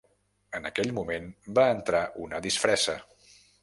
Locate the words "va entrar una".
1.59-2.45